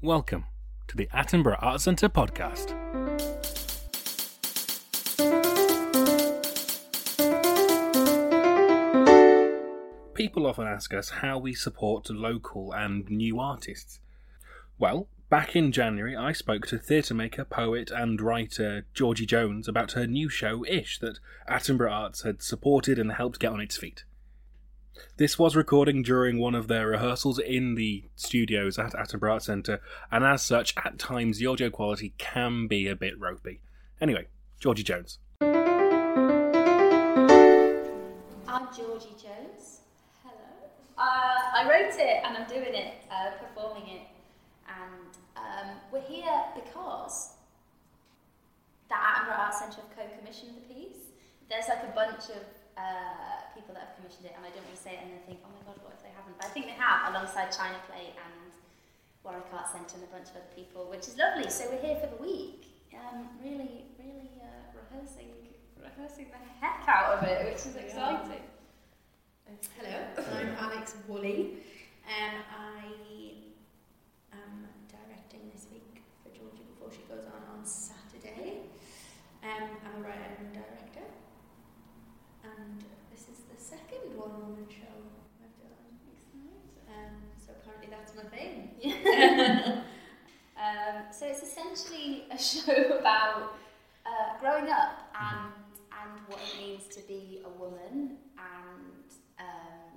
[0.00, 0.44] Welcome
[0.86, 2.68] to the Attenborough Art Centre podcast.
[10.14, 13.98] People often ask us how we support local and new artists.
[14.78, 19.92] Well, back in January, I spoke to theatre maker, poet, and writer Georgie Jones about
[19.92, 21.18] her new show, Ish, that
[21.50, 24.04] Attenborough Arts had supported and helped get on its feet.
[25.16, 29.80] This was recording during one of their rehearsals in the studios at Attenborough Arts Centre,
[30.10, 33.60] and as such, at times the audio quality can be a bit ropey.
[34.00, 34.28] Anyway,
[34.60, 35.18] Georgie Jones.
[35.40, 35.48] I'm
[38.76, 39.80] Georgie Jones.
[40.22, 40.34] Hello.
[40.96, 44.02] Uh, I wrote it and I'm doing it, uh, performing it,
[44.68, 47.34] and um, we're here because
[48.88, 50.96] the Attenborough Arts Centre have co-commissioned the piece.
[51.50, 52.44] There's like a bunch of
[52.76, 55.22] uh, people that have commissioned it, and I don't want to say it and then
[55.26, 56.38] think, oh my god, what if they haven't?
[56.38, 58.54] But I think they have, alongside China Plate and
[59.26, 61.50] Warwick Arts Centre and a bunch of other people, which is lovely.
[61.50, 65.34] So we're here for the week, um, really, really uh, rehearsing,
[65.74, 68.46] rehearsing the heck out of it, which is exciting.
[69.74, 70.06] Hello,
[70.38, 71.58] I'm Alex Woolley,
[72.06, 72.86] and I
[74.30, 78.70] am directing this week for Georgie before she goes on on Saturday.
[79.42, 81.08] Um, I'm a writer and director,
[82.44, 83.56] and this is the
[84.68, 84.98] show
[85.42, 85.92] I've done.
[86.88, 89.84] Um, so apparently that's my thing.
[90.58, 93.54] Um, so it's essentially a show about
[94.04, 95.52] uh, growing up and
[95.94, 99.06] and what it means to be a woman and
[99.38, 99.90] um,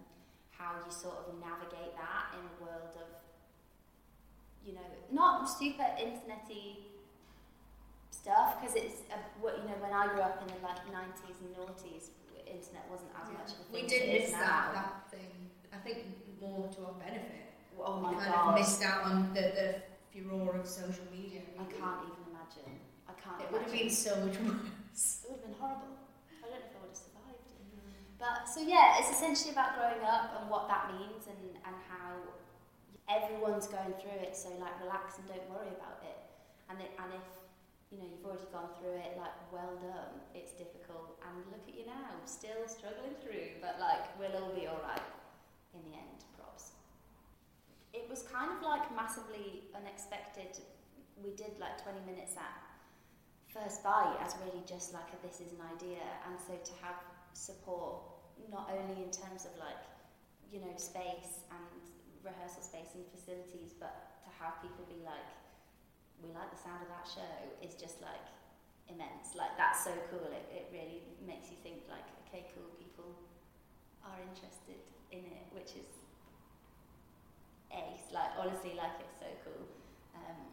[0.51, 3.09] how you sort of navigate that in a world of
[4.65, 6.85] you know not super internety
[8.11, 11.41] stuff because it's a, what you know when I grew up in the like 90s
[11.41, 12.13] and noughties
[12.47, 14.45] internet wasn't as much of a thing We did it is miss now.
[14.45, 15.31] that, that thing.
[15.73, 15.97] I think
[16.41, 17.53] more to our benefit.
[17.79, 19.69] oh my we kind god of missed out on the, the
[20.11, 21.41] furore of social media.
[21.59, 22.71] I can't even imagine
[23.07, 25.23] I can't It would have been so much worse.
[25.23, 25.95] It would have been horrible.
[26.41, 27.47] I don't know if I would have survived.
[27.55, 28.19] Mm.
[28.19, 32.17] But so yeah, it's essentially about growing up and what that means and, and how
[33.09, 34.35] everyone's going through it.
[34.35, 36.17] So like relax and don't worry about it.
[36.69, 37.25] And it, and if
[37.91, 40.23] you know you've already gone through it, like well done.
[40.33, 43.59] It's difficult, and look at you now, still struggling through.
[43.59, 45.05] But like we'll all be all right
[45.75, 46.23] in the end.
[46.39, 46.71] Props.
[47.91, 50.63] It was kind of like massively unexpected.
[51.19, 52.71] We did like 20 minutes at
[53.51, 56.95] first bite as really just like a this is an idea and so to have
[57.35, 57.99] support
[58.47, 59.83] not only in terms of like
[60.47, 61.67] you know space and
[62.23, 65.27] rehearsal space and facilities but to have people be like
[66.21, 68.25] we like the sound of that show is just like
[68.89, 73.07] immense like that's so cool it, it really makes you think like okay cool people
[74.05, 75.91] are interested in it which is
[77.71, 79.63] ace like honestly like it's so cool
[80.15, 80.51] um,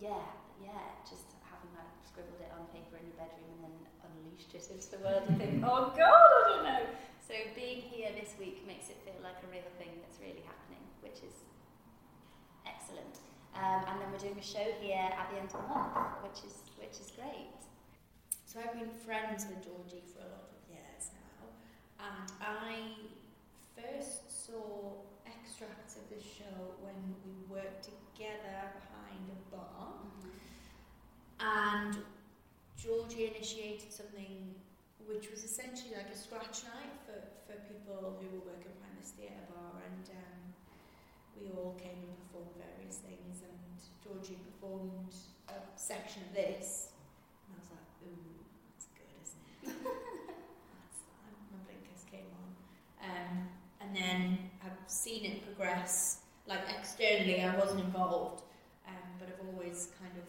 [0.00, 0.26] yeah,
[0.58, 4.66] yeah, just having like scribbled it on paper in your bedroom and then unleashed it
[4.66, 6.82] into the world and think, oh god, I don't know.
[7.22, 10.82] So being here this week makes it feel like a real thing that's really happening,
[11.06, 11.46] which is
[12.66, 13.22] excellent.
[13.54, 16.40] Um, and then we're doing a show here at the end of the month, which
[16.44, 17.52] is which is great.
[18.46, 21.48] So I've been friends with Georgie for a lot of years now,
[22.00, 22.96] and I
[23.76, 24.92] first saw
[25.26, 30.00] extracts of this show when we worked together behind a bar,
[31.40, 31.96] and
[32.76, 34.54] Georgie initiated something
[35.06, 39.12] which was essentially like a scratch night for, for people who were working behind this
[39.16, 40.41] theatre bar, and um,
[41.40, 43.58] we all came and performed various things, and
[44.02, 45.14] Georgie performed
[45.48, 46.92] a section of this,
[47.46, 48.32] and I was like, ooh,
[48.72, 49.56] that's good, isn't it?
[50.76, 51.00] that's,
[51.50, 52.48] my blinkers came on.
[53.02, 53.32] Um,
[53.80, 58.42] and then I've seen it progress, like externally, I wasn't involved,
[58.86, 60.28] um, but I've always kind of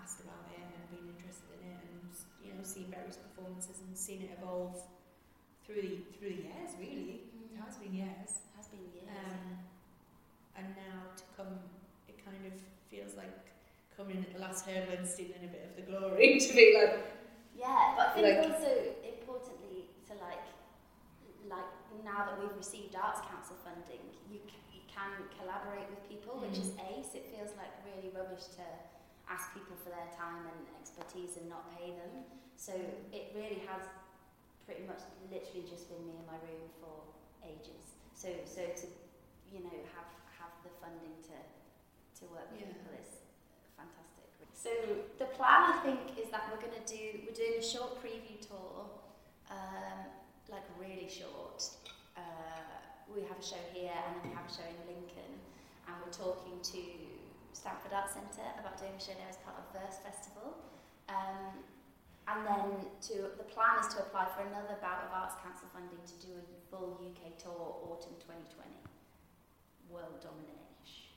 [0.00, 2.10] asked about it and been interested in it, and
[2.42, 4.80] you know, seen various performances and seen it evolve
[5.66, 6.70] through the through the years.
[6.78, 8.44] Really, it has been years.
[8.44, 9.08] It Has been years.
[9.08, 9.58] Um,
[10.56, 11.58] and now to come,
[12.08, 12.54] it kind of
[12.90, 13.32] feels like
[13.96, 16.74] coming in at the last hurdle and stealing a bit of the glory to be
[16.74, 16.98] like,
[17.54, 18.72] Yeah, but I think Like- also
[19.02, 20.44] importantly to like,
[21.46, 21.70] like
[22.02, 26.58] now that we've received Arts Council funding, you, c- you can collaborate with people, which
[26.58, 26.82] is mm.
[26.94, 27.14] ace.
[27.14, 28.66] It feels like really rubbish to
[29.30, 32.26] ask people for their time and expertise and not pay them.
[32.56, 32.74] So
[33.10, 33.82] it really has
[34.66, 35.00] pretty much
[35.32, 36.92] literally just been me in my room for
[37.44, 37.96] ages.
[38.12, 38.86] So so to
[39.52, 40.08] you know have
[40.64, 41.36] the funding to
[42.20, 42.72] to work with Yeah.
[42.72, 43.10] people is
[43.76, 44.26] fantastic.
[44.54, 44.70] So
[45.18, 48.38] the plan I think is that we're going to do we're doing a short preview
[48.40, 48.86] tour,
[49.50, 49.98] um,
[50.48, 51.60] like really short.
[52.16, 52.80] Uh,
[53.12, 55.32] we have a show here and then we have a show in Lincoln,
[55.86, 56.80] and we're talking to
[57.52, 60.56] Stamford Arts Centre about doing a show there as part of Verse Festival.
[61.10, 61.60] Um,
[62.26, 62.66] and then
[63.12, 66.32] to the plan is to apply for another bout of Arts Council funding to do
[66.40, 68.80] a full UK tour autumn 2020.
[69.90, 71.12] World domination.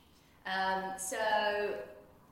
[0.46, 1.18] Um, so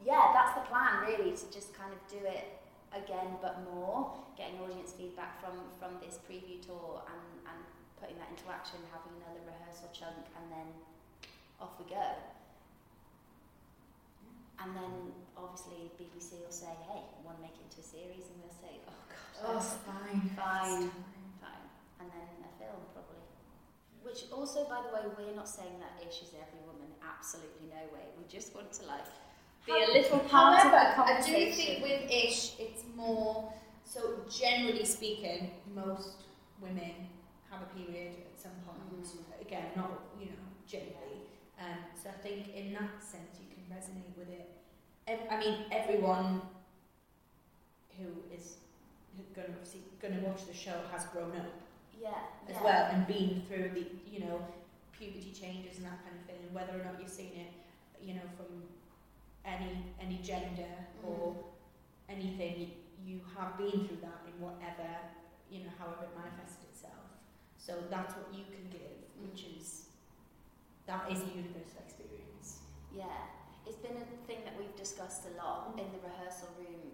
[0.04, 2.60] yeah, that's the plan really to just kind of do it
[2.96, 7.60] again but more, getting audience feedback from from this preview tour and, and
[8.00, 10.68] putting that into action, having another rehearsal chunk and then
[11.60, 12.08] off we go.
[14.60, 18.24] And then obviously BBC will say, hey, want to make it into a series?
[18.32, 20.22] And we'll say, oh gosh, Oh, fine.
[20.32, 20.88] Fine.
[21.44, 21.66] Fine.
[22.00, 23.20] And then a film probably.
[24.06, 26.88] Which also, by the way, we're not saying that Ish is every woman.
[27.02, 28.06] Absolutely no way.
[28.18, 29.06] We just want to like
[29.66, 31.82] be a little part However, of the I do conversation.
[31.82, 33.52] think with Ish, it's more.
[33.84, 36.22] So generally speaking, most
[36.62, 37.10] women
[37.50, 38.80] have a period at some point.
[38.94, 39.42] Mm.
[39.42, 41.26] Again, not you know generally.
[41.60, 44.50] Um, so I think in that sense you can resonate with it.
[45.32, 46.42] I mean, everyone
[47.98, 48.58] who is
[49.36, 51.65] going to see going to watch the show has grown up
[52.02, 52.64] yeah, as yeah.
[52.64, 54.42] well and been through the you know
[54.92, 57.52] puberty changes and that kind of thing and whether or not you've seen it
[58.02, 58.64] you know from
[59.44, 61.08] any any gender mm-hmm.
[61.08, 61.36] or
[62.10, 62.72] anything
[63.06, 64.90] you have been through that in whatever
[65.50, 67.06] you know however it manifested itself.
[67.58, 69.62] So that's what you can give which mm.
[69.62, 69.86] is
[70.86, 72.62] that is a universal experience.
[72.94, 73.34] Yeah,
[73.66, 75.82] it's been a thing that we've discussed a lot mm.
[75.82, 76.94] in the rehearsal room,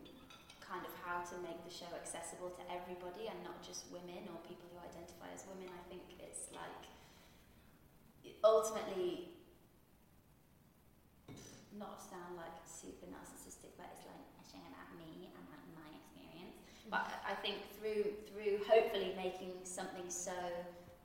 [0.72, 4.40] kind of how to make the show accessible to everybody and not just women or
[4.48, 5.68] people who identify as women.
[5.68, 6.88] I think it's like
[8.44, 9.36] ultimately
[11.76, 15.90] not sound like super narcissistic, but it's like a show about me and like my
[15.92, 16.56] experience.
[16.88, 20.36] But I I think through through hopefully making something so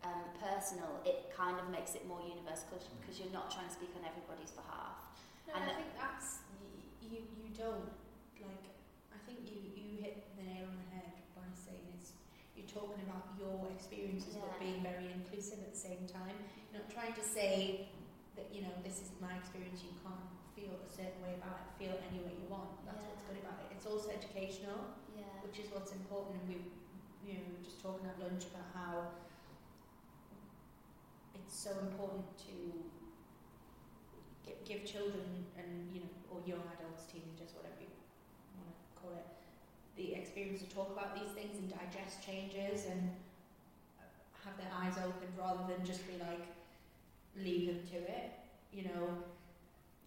[0.03, 3.95] um, personal, it kind of makes it more universal because you're not trying to speak
[3.95, 5.07] on everybody's behalf.
[5.47, 6.43] No, And I think that's
[6.99, 7.23] you.
[7.39, 7.95] You don't
[8.43, 8.67] like.
[9.15, 12.11] I think you you hit the nail on the head by saying it's.
[12.59, 16.37] You're talking about your experiences, but being very inclusive at the same time.
[16.69, 17.89] You're not trying to say
[18.37, 19.81] that you know this is my experience.
[19.81, 21.67] You can't feel a certain way about it.
[21.81, 22.85] Feel any way you want.
[22.85, 23.73] That's what's good about it.
[23.73, 25.25] It's also educational, Yeah.
[25.45, 26.37] which is what's important.
[26.45, 26.57] And we,
[27.25, 28.93] you know, we were just talking at lunch about how
[31.35, 32.57] it's so important to
[34.45, 37.93] give, give children and you know or young adults, teenagers, whatever you
[38.61, 39.27] want to call it,
[39.97, 43.11] the experience to talk about these things and digest changes and
[44.45, 46.47] have their eyes open rather than just be like
[47.37, 48.33] leave them to it.
[48.73, 49.25] You know,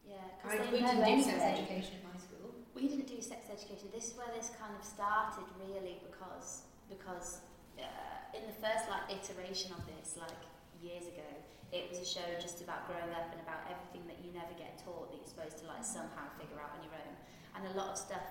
[0.06, 2.54] Yeah, because we didn't do sex education in my school.
[2.76, 3.90] We didn't do sex education.
[3.94, 7.42] This is where this kind of started, really, because because
[7.78, 10.42] uh, in the first like iteration of this, like
[10.82, 11.26] years ago,
[11.74, 14.82] it was a show just about growing up and about everything that you never get
[14.82, 17.14] taught that you're supposed to like somehow figure out on your own.
[17.54, 18.26] And a lot of stuff,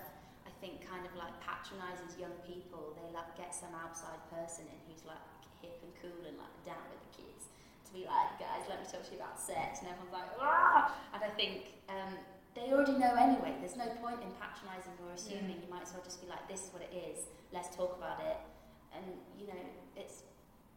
[0.59, 2.95] think, kind of like patronises young people.
[2.99, 5.21] They like get some outside person in who's like
[5.63, 7.49] hip and cool and like down with the kids
[7.89, 10.93] to be like, guys, let me talk to you about sex, and everyone's like, ah!
[11.09, 12.13] And I think um,
[12.53, 13.57] they already know anyway.
[13.57, 15.57] There's no point in patronising or assuming.
[15.57, 17.25] You might as well just be like, this is what it is.
[17.49, 18.37] Let's talk about it.
[18.93, 19.05] And
[19.37, 19.63] you know,
[19.97, 20.21] it's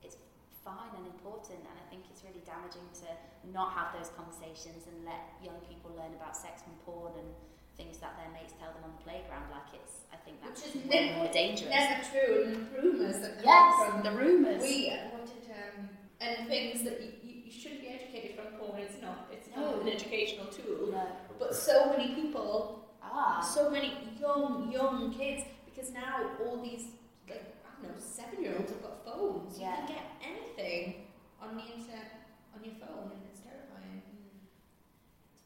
[0.00, 0.16] it's
[0.64, 1.60] fine and important.
[1.60, 3.08] And I think it's really damaging to
[3.52, 7.28] not have those conversations and let young people learn about sex from porn and
[7.76, 9.50] things that their mates tell them on the playground.
[9.50, 11.70] Like it's, I think that's Which is way never- more dangerous.
[11.70, 14.62] Never true, and rumours that come yes, from the rumours.
[14.62, 15.88] We wanted um,
[16.20, 17.12] and things that you,
[17.44, 18.80] you, shouldn't be educated from porn.
[18.80, 19.28] It's not.
[19.32, 19.62] It's No.
[19.76, 20.88] not an educational tool.
[20.92, 21.06] no.
[21.38, 23.40] But so many people, Ah.
[23.40, 26.86] so many young young kids, because now all these
[27.28, 29.58] like I don't know seven year olds have got phones.
[29.58, 29.80] Yeah.
[29.82, 30.94] You can get anything
[31.42, 32.08] on the internet
[32.54, 34.02] on your phone, and it's terrifying.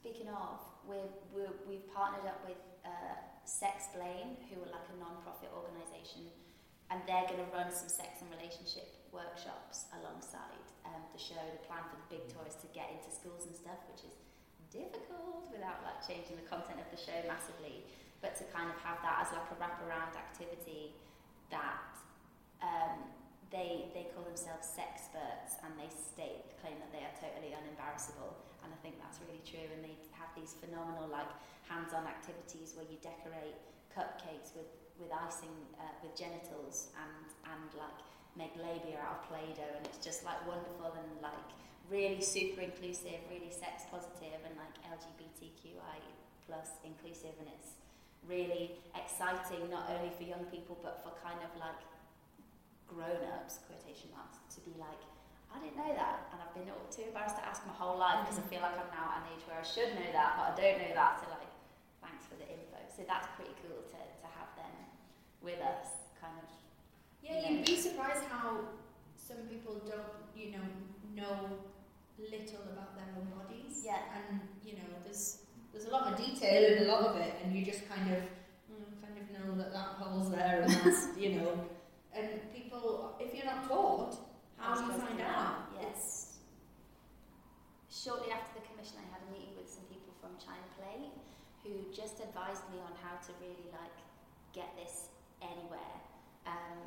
[0.00, 5.50] Speaking of, we're, we're, we've partnered up with uh, Sexplain, who are like a non-profit
[5.55, 6.31] organisation,
[6.90, 11.38] and they're going to run some sex and relationship workshops alongside um, the show.
[11.38, 14.14] The plan for the big tour is to get into schools and stuff, which is
[14.71, 17.87] difficult without like changing the content of the show massively,
[18.23, 20.95] but to kind of have that as like a wraparound activity
[21.50, 21.95] that
[22.62, 23.07] um,
[23.50, 28.35] they they call themselves sexperts and they state claim that they are totally unembarrassable
[28.66, 31.30] and I think that's really true and they have these phenomenal like
[31.70, 33.54] hands-on activities where you decorate
[33.94, 34.66] cupcakes with
[34.99, 38.02] with icing uh, with genitals and and like
[38.35, 41.49] make labia out of play-doh and it's just like wonderful and like
[41.87, 46.02] really super inclusive really sex positive and like LGBTQI
[46.44, 47.78] plus inclusive and it's
[48.26, 51.80] really exciting not only for young people but for kind of like
[52.90, 55.02] grown-ups quotation marks to be like
[55.52, 58.38] I didn't know that and I've been too embarrassed to ask my whole life because
[58.38, 60.52] I feel like I'm now at an age where I should know that but I
[60.56, 61.50] don't know that so like
[62.04, 62.78] thanks for the info.
[62.94, 64.72] So that's pretty cool to, to have them
[65.42, 66.48] with us, kind of.
[67.22, 67.50] Yeah, Yeah.
[67.60, 68.72] you'd be surprised how
[69.16, 70.64] some people don't, you know,
[71.12, 71.36] know
[72.18, 73.82] little about their own bodies.
[73.84, 74.00] Yeah.
[74.16, 77.54] And you know, there's there's a lot of detail in a lot of it, and
[77.54, 78.22] you just kind of
[78.72, 81.52] mm, kind of know that that hole's there, and that's you know,
[82.14, 84.16] and people, if you're not taught,
[84.56, 85.24] how do you Supposed to find know.
[85.24, 85.56] out?
[85.82, 86.38] Yes.
[87.88, 91.10] It's Shortly after the commission, I had a meeting with some people from China Plate
[91.66, 93.98] who just advised me on how to really like
[94.54, 95.10] get this
[95.42, 95.98] anywhere.
[96.46, 96.86] Um,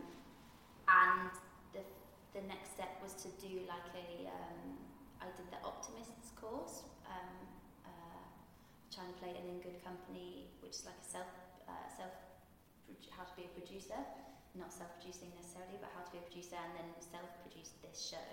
[0.88, 1.28] and
[1.76, 1.84] the
[2.32, 4.80] the next step was to do like a um,
[5.20, 7.36] I did the Optimists course, um,
[7.84, 8.24] uh,
[8.88, 11.28] China Plate and In Good Company, which is like a self
[11.68, 12.16] uh, self
[13.12, 14.00] how to be a producer,
[14.58, 18.30] not self-producing necessarily, but how to be a producer, and then self-produced this show,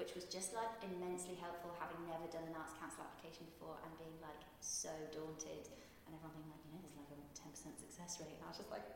[0.00, 3.92] which was just like immensely helpful, having never done an arts council application before, and
[4.00, 5.68] being like so daunted,
[6.08, 8.48] and everyone being like, you know, there's like a ten percent success rate, and I
[8.48, 8.86] was just like.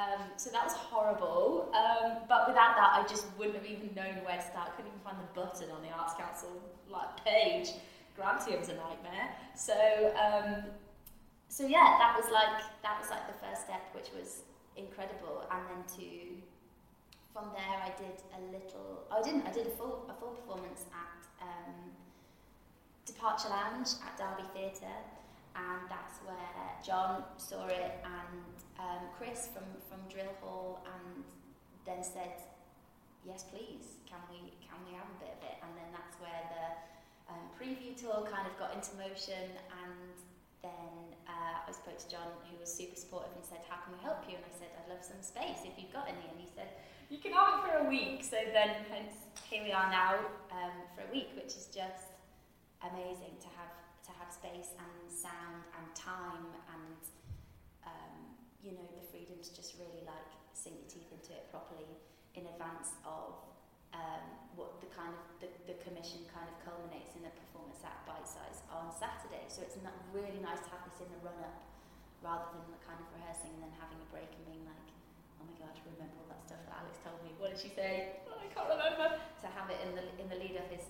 [0.00, 1.68] Um, so that was horrible.
[1.76, 4.72] Um, but without that, I just wouldn't have even known where to start.
[4.72, 6.48] Couldn't even find the button on the Arts Council
[6.88, 7.76] like page.
[8.16, 9.28] Grantium was a nightmare.
[9.54, 9.76] So
[10.16, 10.64] um,
[11.48, 14.42] so yeah, that was like that was like the first step, which was
[14.80, 15.44] incredible.
[15.50, 16.06] And then to
[17.32, 19.06] from there, I did a little.
[19.10, 19.46] Oh, I didn't.
[19.46, 21.94] I did a full a full performance at um,
[23.06, 24.98] Departure Lounge at Derby Theatre,
[25.54, 31.24] and that's where John saw it and um, Chris from from Drill Hall, and
[31.86, 32.42] then said,
[33.24, 34.02] "Yes, please.
[34.10, 36.66] Can we can we have a bit of it?" And then that's where the
[37.30, 40.18] um, preview tour kind of got into motion, and
[40.62, 44.00] then uh, I spoke to John, who was super supportive, and said, "How can we
[44.04, 46.48] help you?" And I said, "I'd love some space if you've got any." And he
[46.52, 46.68] said,
[47.08, 49.16] "You can have it for a week." So then, hence,
[49.48, 50.20] here we are now
[50.52, 52.12] um, for a week, which is just
[52.84, 53.72] amazing to have
[54.08, 57.00] to have space and sound and time and
[57.84, 58.16] um,
[58.64, 61.84] you know the freedom to just really like sink your teeth into it properly
[62.34, 63.36] in advance of
[64.00, 64.24] um,
[64.56, 68.24] what the kind of the, the commission kind of culminates in a performance at bite
[68.24, 69.44] size on Saturday.
[69.52, 71.60] So it's not really nice to have this in the run up
[72.24, 74.88] rather than the kind of rehearsing and then having a break and being like,
[75.40, 77.32] oh my god, remember all that stuff that Alex told me.
[77.36, 78.20] What did she say?
[78.28, 79.20] Oh, I can't remember.
[79.44, 80.84] To have it in the in the lead up is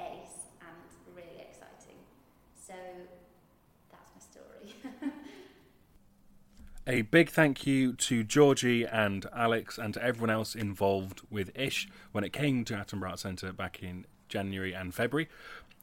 [0.00, 2.00] ace and really exciting.
[2.56, 2.76] So
[3.92, 4.72] that's my story.
[6.90, 11.86] A big thank you to Georgie and Alex and to everyone else involved with Ish
[12.10, 15.28] when it came to Attenborough Arts Centre back in January and February.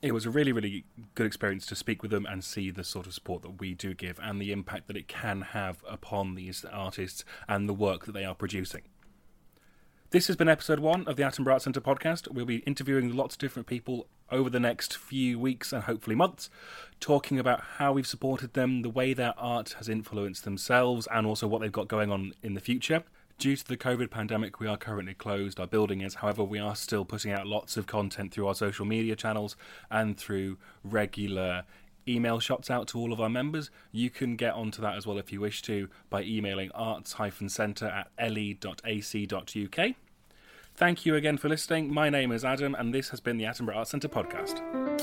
[0.02, 0.84] It was a really, really
[1.16, 3.94] good experience to speak with them and see the sort of support that we do
[3.94, 8.12] give and the impact that it can have upon these artists and the work that
[8.12, 8.82] they are producing.
[10.10, 12.32] This has been episode one of the Attenborough Arts Centre podcast.
[12.32, 16.50] We'll be interviewing lots of different people over the next few weeks and hopefully months,
[17.02, 21.46] talking about how we've supported them, the way their art has influenced themselves, and also
[21.46, 23.04] what they've got going on in the future.
[23.38, 25.60] Due to the COVID pandemic, we are currently closed.
[25.60, 28.86] Our building is, however, we are still putting out lots of content through our social
[28.86, 29.58] media channels
[29.92, 31.66] and through regular
[32.08, 33.70] email shots out to all of our members.
[33.92, 38.32] You can get onto that as well if you wish to by emailing arts-centre at
[38.32, 39.96] le.ac.uk.
[40.76, 41.92] Thank you again for listening.
[41.92, 44.97] My name is Adam, and this has been the Attenborough Arts Centre podcast.